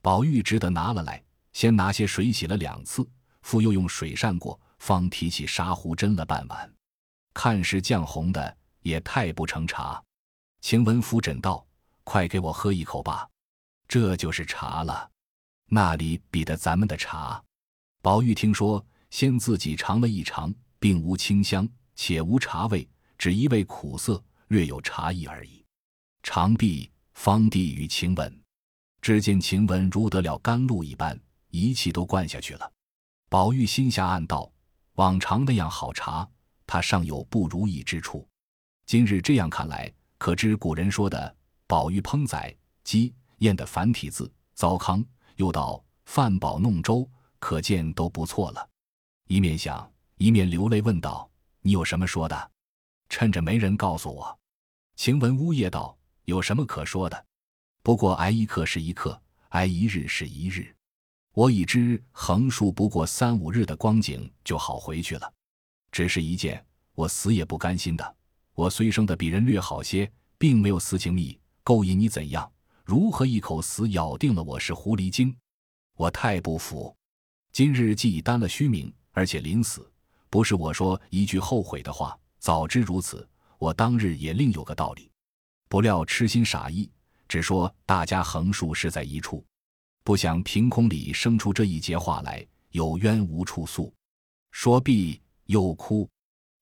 [0.00, 3.06] 宝玉只得拿了来，先拿些水洗了两次，
[3.42, 6.72] 复又用水涮过，方提起砂壶斟了半碗。
[7.34, 10.02] 看是酱红的，也太不成茶。
[10.60, 11.66] 晴雯扶枕道
[12.04, 13.28] ：“快给我喝一口吧，
[13.86, 15.10] 这就是茶了。
[15.74, 17.42] 那里比得咱们的茶？”
[18.00, 21.68] 宝玉听说，先自己尝了一尝，并无清香。
[21.96, 25.64] 且无茶味，只一味苦涩，略有茶意而已。
[26.24, 28.40] 长臂，方递与晴雯，
[29.00, 31.16] 只见晴雯如得了甘露一般，
[31.50, 32.72] 一气都灌下去了。
[33.28, 34.52] 宝玉心下暗道：
[34.94, 36.28] 往常那样好茶，
[36.66, 38.26] 他尚有不如意之处。
[38.86, 41.36] 今日这样看来，可知古人说的
[41.68, 45.04] “宝玉烹宰鸡宴”的繁体字糟糠，
[45.36, 48.68] 又道“饭饱弄粥”，可见都不错了。
[49.26, 51.30] 一面想，一面流泪问道。
[51.60, 52.50] 你有什么说的？
[53.08, 54.38] 趁着没人告诉我。
[54.96, 57.26] 晴雯呜咽道：“有什么可说的？
[57.82, 60.74] 不过挨一刻是一刻，挨一日是一日。
[61.32, 65.32] 我已知横竖不过三五日的光景就好回去了。
[65.90, 68.16] 只是一件我死也不甘心的。
[68.54, 72.50] 我虽生的比人略好些，并没有私情蜜勾引你怎样？
[72.84, 75.34] 如何一口死咬定了我是狐狸精？
[75.96, 76.94] 我太不服。
[77.50, 79.90] 今日既已担了虚名，而且临死。”
[80.28, 85.10] 不是我说一句后悔的话，早知如此，我当日也另有个道理。
[85.66, 86.90] 不料痴心傻意，
[87.26, 89.42] 只说大家横竖是在一处，
[90.02, 93.90] 不想凭空里生出这一节话来，有冤无处诉。
[94.50, 96.06] 说毕又哭。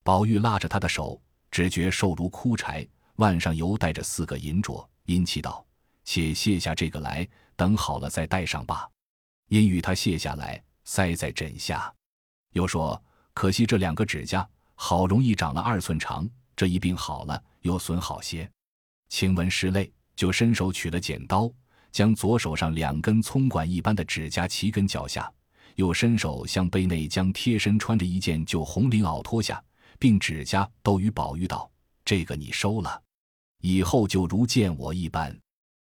[0.05, 5.67] 宝玉拉着他的手，只觉瘦如枯柴，腕上犹带着四个银镯，阴气道
[6.05, 8.89] ：“且卸下这个来，等好了再戴上吧。”
[9.49, 11.93] 因与他卸下来，塞在枕下，
[12.53, 13.03] 又说。
[13.35, 18.47] 可惜这两个指甲好容易长了二寸长，这一病好了又损好些。
[19.09, 21.51] 晴雯拭泪，就伸手取了剪刀，
[21.91, 25.33] 将左手上两根葱管一般的指甲齐根绞下，
[25.77, 29.63] 又伸手向背内将贴身穿着一件旧红绫袄脱下，
[29.99, 31.71] 并指甲都与宝玉道
[32.05, 33.03] ：“这个你收了，
[33.63, 35.35] 以后就如见我一般。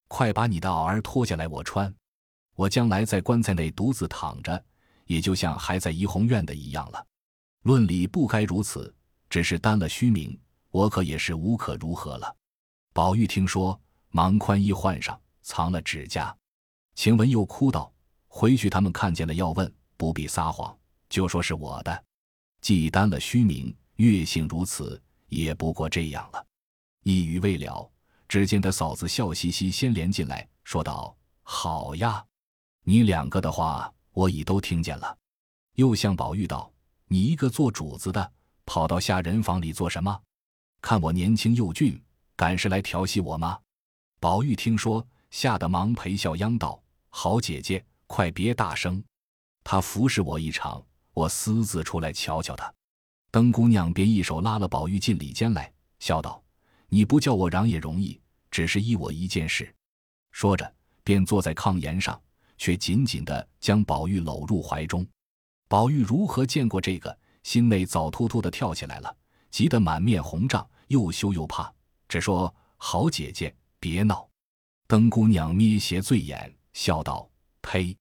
[0.07, 1.93] 快把你的袄儿脱下来我穿，
[2.55, 4.63] 我将来在棺材内独自躺着，
[5.05, 7.05] 也就像还在怡红院的一样了。”
[7.63, 8.93] 论理不该如此，
[9.29, 10.37] 只是担了虚名，
[10.69, 12.35] 我可也是无可如何了。
[12.91, 16.35] 宝玉听说，忙宽衣换上，藏了指甲。
[16.95, 17.91] 晴雯又哭道
[18.27, 20.77] ：“回去他们看见了要问，不必撒谎，
[21.09, 22.03] 就说是我的。
[22.61, 26.45] 既担了虚名，月性如此，也不过这样了。”
[27.03, 27.89] 一语未了，
[28.27, 32.23] 只见他嫂子笑嘻嘻先连进来，说道：“好呀，
[32.83, 35.17] 你两个的话我已都听见了。”
[35.75, 36.71] 又向宝玉道。
[37.07, 38.31] 你一个做主子的，
[38.65, 40.19] 跑到下人房里做什么？
[40.81, 42.01] 看我年轻又俊，
[42.35, 43.59] 敢是来调戏我吗？
[44.19, 49.03] 宝玉听说，吓得忙陪笑央道：“好姐姐，快别大声，
[49.63, 50.83] 他服侍我一场，
[51.13, 52.73] 我私自出来瞧瞧他。”
[53.29, 56.42] 灯姑娘便一手拉了宝玉进里间来，笑道
[56.93, 59.73] ：“你不叫我嚷也容易，只是依我一件事。”
[60.29, 60.71] 说着，
[61.03, 62.21] 便坐在炕沿上，
[62.55, 65.03] 却紧紧的将宝玉搂入怀中。
[65.67, 69.17] 宝玉如何见过这个，心内早突突的跳起来了，
[69.49, 71.73] 急得满面红胀，又羞又怕，
[72.07, 74.29] 只说：“好姐姐，别闹。”
[74.85, 77.27] 灯姑娘眯斜醉眼，笑道
[77.63, 77.97] ：“呸！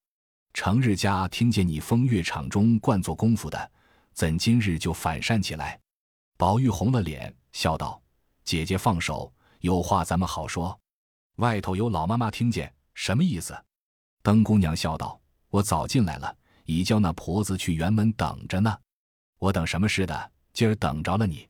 [0.52, 3.72] 成日家听见你风月场中惯做功夫的，
[4.12, 5.80] 怎今日就反善起来？”
[6.36, 7.98] 宝玉红了脸，笑道
[8.52, 10.78] ：“姐姐放手，有话咱们好说。
[11.36, 13.58] 外头有老妈妈听见，什么意思？”
[14.22, 16.36] 灯姑娘笑道：“我早进来了。”
[16.66, 18.78] 已叫那婆子去园门等着呢，
[19.38, 20.32] 我等什么似的？
[20.52, 21.48] 今儿等着了你。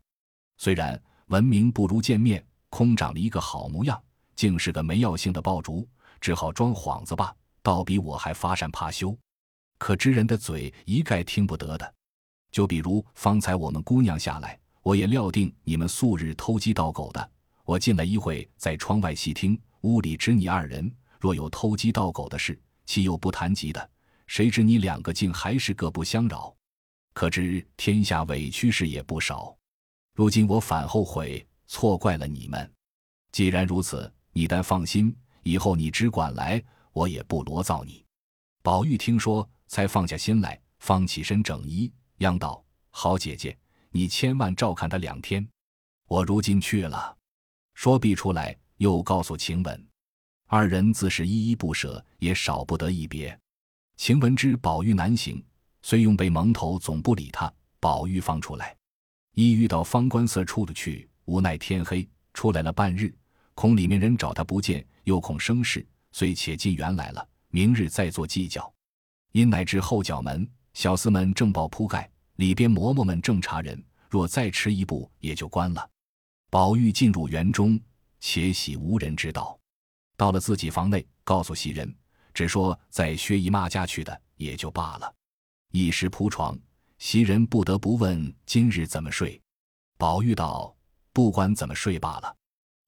[0.59, 4.01] 虽然闻名不如见面，空长了一个好模样，
[4.37, 5.89] 竟是个没药性的爆竹，
[6.21, 7.35] 只好装幌子吧，
[7.65, 9.19] 倒比我还发善怕羞。
[9.77, 11.95] 可知人的嘴一概听不得的。
[12.53, 17.31] 就比如方才我们姑娘下来，我也料定你们素日偷鸡盗狗的。
[17.65, 23.91] 我进来一会，在窗外细听，屋里只你二人，若有偷鸡盗狗的事，岂有不谈及的？
[24.27, 26.55] 谁知你两个竟还是各不相扰，
[27.13, 29.57] 可知天下委屈事也不少。
[30.15, 32.71] 如今我反后悔，错怪了你们。
[33.31, 38.05] 既然如此，你但放心，以后你只管来，我也不罗造你。
[38.63, 43.57] 宝玉听说，才放下心来，方起身整衣，央道：“好姐姐，
[43.93, 45.47] 你千万照看他两天。
[46.09, 47.17] 我如今去了。”
[47.75, 49.87] 说毕出来，又告诉晴雯，
[50.49, 53.39] 二人自是依依不舍，也少不得一别。
[53.97, 55.43] 晴雯知宝玉难行，
[55.83, 57.53] 虽用被蒙头，总不理他。
[57.81, 58.77] 宝玉放出来，
[59.35, 63.13] 一遇到方官色出了去，无奈天黑，出来了半日，
[63.55, 67.29] 恐里面人找他不见，又恐生事，遂且进园来了。
[67.49, 68.73] 明日再做计较。
[69.33, 72.09] 因乃至后角门，小厮们正抱铺盖，
[72.43, 75.89] 里边嬷嬷们正查人，若再迟一步，也就关了。
[76.51, 77.81] 宝玉进入园中，
[78.19, 79.57] 且喜无人知道。
[80.17, 81.95] 到了自己房内，告诉袭人，
[82.35, 85.15] 只说在薛姨妈家去的，也就罢了。
[85.71, 86.59] 一时铺床，
[86.99, 89.41] 袭人不得不问今日怎么睡。
[89.97, 90.75] 宝玉道
[91.15, 92.37] ：“不管怎么睡罢了。”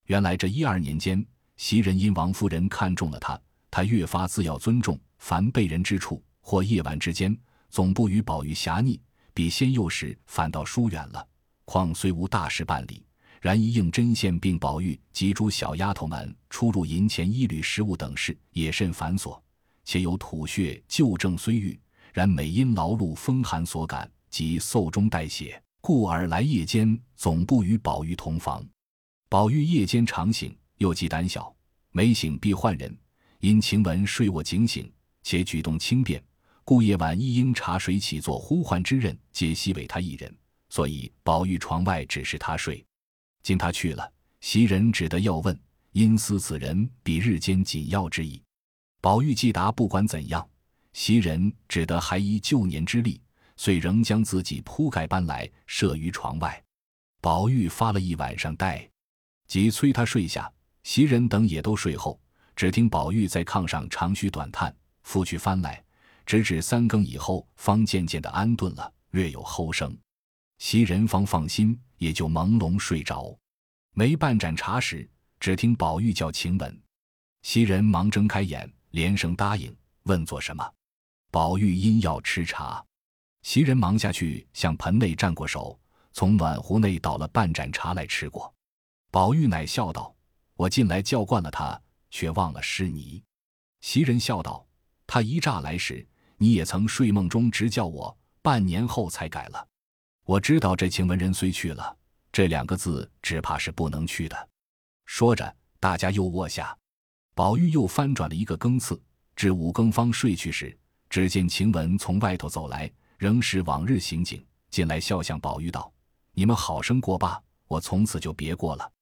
[0.07, 1.25] 原来这一二年间，
[1.59, 3.41] 袭人因王夫人看中了他，
[3.71, 4.99] 他越发自要尊重。
[5.19, 7.39] 凡被人之处，或夜晚之间，
[7.71, 9.01] 总不与宝玉狭逆，
[9.35, 11.27] 比先幼时反倒疏远了。
[11.67, 13.05] 况虽无大事办理，
[13.41, 19.39] 然一应针线，并宝玉及诸小丫头们出入银钱、衣履、食物等事，也甚繁琐。
[19.85, 21.79] 且有吐血旧症虽愈，
[22.13, 28.65] 然每因劳碌风寒所感，及嗽中带血，故而来夜间总不与宝玉同房。
[29.29, 31.55] 宝玉夜间常醒，又极胆小，
[31.91, 32.97] 每醒必唤人。
[33.41, 34.91] 因晴雯睡卧警醒，
[35.23, 36.23] 且举动轻便。
[36.67, 40.35] 故夜晚一应茶水起坐呼唤之任，皆悉为他一人，
[40.71, 42.83] 所以宝玉床外只是他睡。
[43.43, 45.59] 今他去了，袭人只得要问，
[45.93, 48.43] 因思此人比日间紧要之意。
[49.03, 50.49] 宝玉既答不管怎样，
[50.95, 53.21] 袭人只得还依旧年之力，
[53.59, 56.65] 遂仍将自己铺盖搬来设于床外。
[57.21, 58.89] 宝玉发了一晚上呆，
[59.47, 60.51] 即催他睡下，
[60.83, 62.19] 袭人等也都睡后，
[62.57, 65.85] 只听宝玉在炕上长吁短叹，复去翻来。
[66.27, 69.97] 直至三更以后，方渐渐的安顿了，略有齁声。
[70.59, 73.37] 袭人方放心，也就朦胧睡着。
[73.93, 75.09] 没半盏茶时，
[75.39, 76.81] 只听宝玉叫晴雯，
[77.43, 80.73] 袭人忙睁开眼，连声答应，问做什么。
[81.31, 82.85] 宝玉因要吃茶，
[83.43, 85.79] 袭人忙下去向盆内蘸过手，
[86.13, 88.53] 从暖壶内倒了半盏茶来吃过。
[89.11, 90.15] 宝玉乃笑道
[90.57, 93.23] ：“我近来叫惯了他，却忘了是你。”
[93.83, 94.67] 袭人笑道
[95.07, 96.07] ：“他一乍来时。”
[96.45, 99.67] 你也曾睡梦中直叫我，半年后才改了。
[100.27, 101.97] 我知道这晴雯人虽去了，
[102.31, 104.49] 这两个字只怕是不能去的。
[105.07, 106.77] 说着，大家又卧下。
[107.35, 109.03] 宝玉又翻转了一个更次，
[109.35, 110.79] 至五更方睡去时，
[111.09, 115.91] 只见晴雯从外头走来，仍是往日行景，进来笑向宝玉道
[116.37, 118.93] ：“你们好生过罢，我从此就别过了。”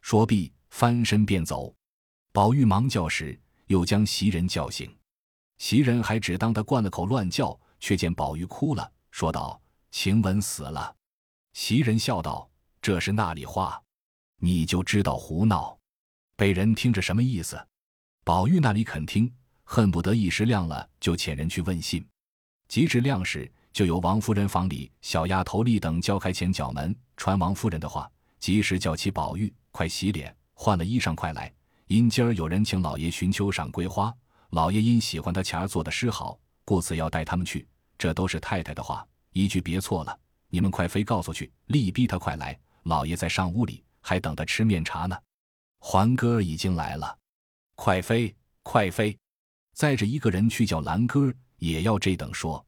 [0.00, 1.76] 说毕，翻身便走。
[2.32, 4.90] 宝玉忙叫时，又将袭人叫醒。
[5.58, 10.94] 袭人还只当他灌了口乱叫，却见宝玉哭了，说道：“晴雯死了。”
[11.54, 12.48] 袭人笑道
[12.82, 13.82] ：“这是那里话？
[14.38, 15.78] 你就知道胡闹，
[16.36, 17.58] 被人听着什么意思？”
[18.22, 19.32] 宝玉那里肯听，
[19.64, 22.06] 恨不得一时亮了，就遣人去问信。
[22.68, 31.50] 及至亮时，就有王夫人房里小丫头丽等交开前角门，传王夫人的话，及时叫起宝玉：“快洗脸，换了衣裳，快来！
[31.86, 34.14] 因今儿有人请老爷寻秋赏桂花。”
[34.56, 37.68] 老爷因喜欢他前儿做的诗好，故此要带他们去。
[37.98, 40.18] 这都是太太的话，一句别错了。
[40.48, 42.58] 你们快飞告诉去，力逼他快来。
[42.84, 45.14] 老爷在上屋里，还等他吃面茶呢。
[45.80, 47.18] 环哥已经来了，
[47.74, 49.14] 快飞快飞！
[49.74, 52.64] 载着一个人去叫兰哥，也要这等说。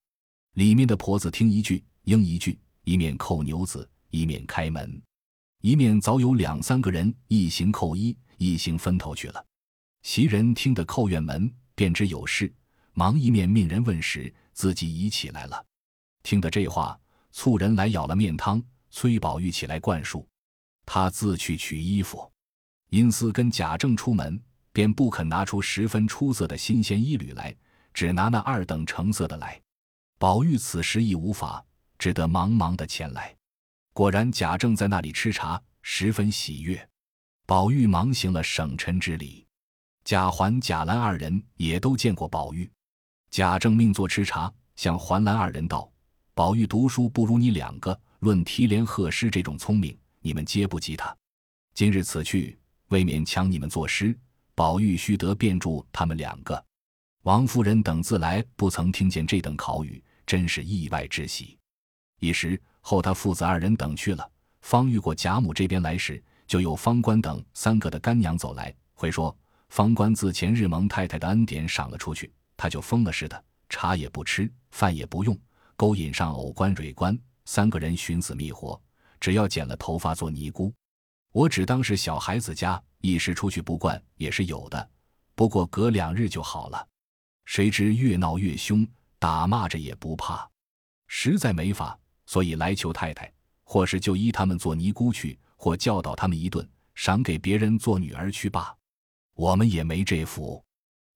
[0.57, 5.03] 里面的婆子听一句应一句，一面扣牛子，一面开门，
[5.63, 9.43] 一面早有两三个人一行扣衣，一行分头去了。
[10.03, 11.51] 袭人听得扣院门。
[11.79, 12.53] 便知有事，
[12.93, 15.65] 忙一面命人问时，自己已起来了。
[16.25, 16.99] 听得这话，
[17.31, 18.61] 促人来舀了面汤，
[18.91, 20.27] 催宝玉起来灌漱。
[20.85, 22.29] 他自去取衣服，
[22.89, 27.55] 因思跟贾政出门，便不肯拿出十分出色的新鲜衣履来，
[27.95, 29.63] 只拿那二等成色的来。
[30.19, 31.65] 宝玉此时亦无法，
[31.97, 33.33] 只得忙忙的前来。
[33.93, 36.89] 果然贾政在那里吃茶，十分喜悦。
[37.47, 39.47] 宝玉忙行了省臣之礼。
[40.09, 42.67] 贾环、贾兰二人也都见过宝玉，
[43.31, 45.87] 贾政命坐吃茶，向环兰二人道
[46.33, 51.15] ：“宝玉读书不如你两个，论提联贺诗这种聪明，你们皆不及他。
[51.75, 52.59] 今日此去，
[52.89, 54.19] 未免抢你们作诗，
[54.55, 56.65] 宝玉须得便助他们两个。
[57.25, 61.59] 王夫人等自来不曾听见这等考语，真是意外之喜。
[62.19, 64.27] 一时后，他父子二人等去了，
[64.63, 69.37] 方遇过贾母这边来时，就有方官等三个的干娘走来，会说。”
[69.69, 75.39] 方官自前日蒙太太的恩典赏了出去，他就疯了似的，茶也不吃，饭也不用，
[75.77, 78.81] 勾引上藕官、蕊官三个人寻死觅活，
[79.21, 80.73] 只要剪了头发做尼姑。
[81.33, 84.91] 我只当是小孩子家，一时出去不惯也是有的，
[85.35, 86.89] 不过隔两日就好了。
[87.45, 88.87] 谁知越闹越凶，
[89.19, 90.49] 打骂着也不怕，
[91.07, 93.31] 实在没法，所以来求太太。
[93.71, 98.75] 或是就依他们做尼姑去，或教导他们一顿，赏给别人做女儿去罢。
[99.39, 100.61] 我们也没这福。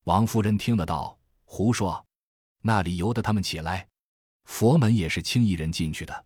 [0.04, 2.06] 王夫人听得到，胡说，
[2.60, 3.84] 那里由得他们起来？
[4.44, 6.24] 佛门也是轻易人进去的，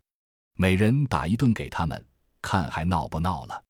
[0.57, 2.07] 每人打一顿给他们，
[2.43, 3.65] 看还闹不闹了。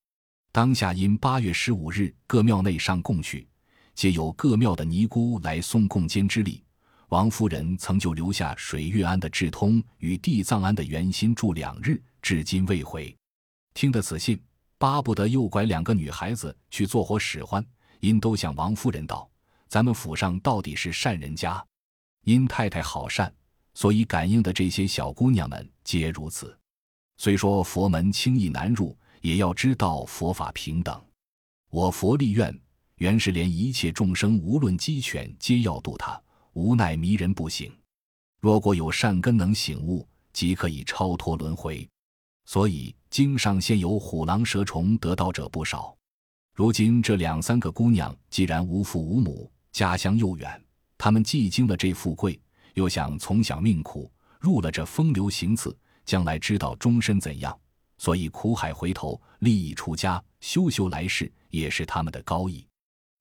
[0.51, 3.49] 当下因八月十五日各庙内上供去，
[3.95, 6.65] 皆有各庙的尼姑来送供监之礼。
[7.11, 13.17] 王夫人曾就留下水月庵的智通与地藏庵的圆心住两日，至今未回。
[13.73, 14.43] 听得此信，
[14.79, 17.65] 巴不得诱拐两个女孩子去做活使唤，
[18.01, 19.29] 因都向王夫人道
[19.69, 21.65] ：“咱们府上到底是善人家，
[22.25, 23.33] 因太太好善。”
[23.75, 26.59] 所以感应的这些小姑娘们皆如此。
[27.19, 30.99] 虽说佛门轻易难入，也要知道佛法平等。
[31.71, 32.59] 我佛立愿，
[32.97, 36.19] 原是连一切众生无论鸡犬，皆要度他，
[36.55, 37.71] 无奈迷人不醒。
[38.41, 41.87] 若果有善根能醒悟，即可以超脱轮回。
[42.45, 45.96] 所以经上现有虎狼蛇虫得道者不少。
[46.57, 50.65] 如今这两三个姑娘既然无父无母，家乡又远，
[50.97, 52.41] 她们既经了这富贵。
[52.73, 55.77] 又想从小命苦，入了这风流行刺，
[56.07, 57.55] 将来知道终身怎样，
[57.99, 62.67] 所以苦海回头，立意出家，修修来世，也是他们的高义。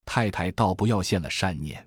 [0.06, 1.86] 太太倒不要现了善念。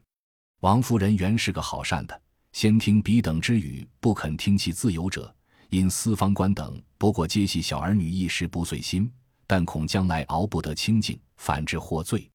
[0.61, 2.21] 王夫人原是个好善的，
[2.53, 5.35] 先听彼等之语，不肯听其自由者，
[5.71, 9.11] 因私方官等不过皆系小儿女一时不遂心，
[9.49, 12.31] 但恐将来熬不得清净，反致获罪。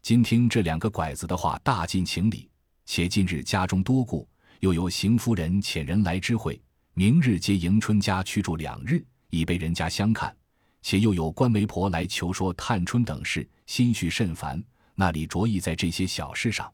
[0.00, 2.48] 今听这两个拐子的话，大尽情理。
[2.86, 4.26] 且近日家中多故。
[4.60, 6.62] 又有邢夫人遣人来知会，
[6.94, 10.34] 明日接迎春家去住两日，以备人家相看。
[10.82, 14.62] 且又有官媒婆来求说探春等事，心绪甚烦，
[14.94, 16.72] 那里着意在这些小事上？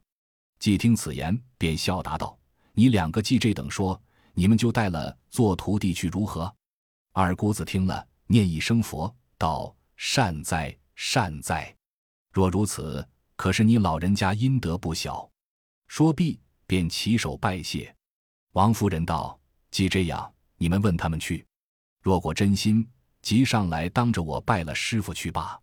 [0.59, 2.37] 既听此言，便笑答道
[2.73, 3.99] ：“你两个既这等说，
[4.35, 6.53] 你们就带了做徒弟去如何？”
[7.13, 11.75] 二姑子听了，念一声佛，道：“善哉，善哉！
[12.31, 15.29] 若如此，可是你老人家阴德不小。”
[15.87, 16.39] 说毕。
[16.65, 17.91] 便起手拜谢，
[18.51, 19.39] 王夫人道
[19.71, 21.43] ：“既这样，你们问他们去。
[21.99, 22.87] 若果真心，
[23.23, 25.59] 即上来当着我拜了师傅去罢。”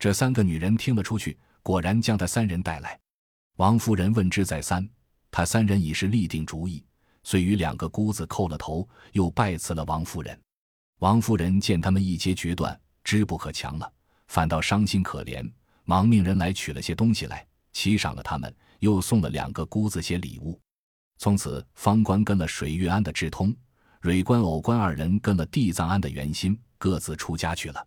[0.00, 2.98] 这三个女人听了出去，果然将他三人带来。
[3.56, 4.88] 王夫人问之再三，
[5.30, 6.82] 他三人已是立定主意，
[7.24, 10.40] 遂与两个姑子叩了头，又拜辞了王夫人。
[11.00, 13.90] 王夫人见他们一皆决断，知不可强了，
[14.26, 15.50] 反倒伤心可怜，
[15.84, 18.54] 忙命人来取了些东西来，齐赏了他们。
[18.80, 20.60] 又送了两个姑子些礼物，
[21.16, 23.56] 从此方官跟了水月庵的智通，
[24.02, 27.82] 蕊官、藕官二人跟了地藏庵的圆心，各自出家去了。